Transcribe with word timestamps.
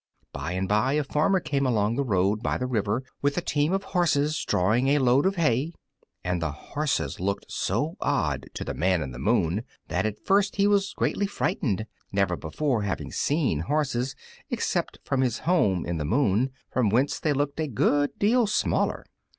By 0.33 0.53
and 0.53 0.67
by 0.67 0.93
a 0.93 1.03
farmer 1.03 1.39
came 1.39 1.63
along 1.67 1.95
the 1.95 2.03
road 2.03 2.41
by 2.41 2.57
the 2.57 2.65
river 2.65 3.03
with 3.21 3.37
a 3.37 3.41
team 3.41 3.71
of 3.71 3.83
horses 3.83 4.43
drawing 4.47 4.87
a 4.87 4.97
load 4.97 5.27
of 5.27 5.35
hay, 5.35 5.73
and 6.23 6.41
the 6.41 6.49
horses 6.51 7.19
looked 7.19 7.51
so 7.51 7.97
odd 8.01 8.47
to 8.55 8.63
the 8.63 8.73
Man 8.73 9.03
in 9.03 9.11
the 9.11 9.19
Moon 9.19 9.61
that 9.89 10.07
at 10.07 10.25
first 10.25 10.55
he 10.55 10.65
was 10.65 10.93
greatly 10.95 11.27
frightened, 11.27 11.85
never 12.11 12.35
before 12.35 12.81
having 12.81 13.11
seen 13.11 13.59
horses 13.59 14.15
except 14.49 14.97
from 15.03 15.21
his 15.21 15.37
home 15.37 15.85
in 15.85 15.99
the 15.99 16.03
moon, 16.03 16.49
from 16.73 16.89
whence 16.89 17.19
they 17.19 17.31
looked 17.31 17.59
a 17.59 17.67
good 17.67 18.17
deal 18.17 18.47
smaller. 18.47 19.05